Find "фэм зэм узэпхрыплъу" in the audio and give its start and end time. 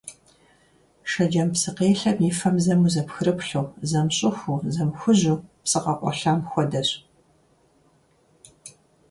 2.39-3.65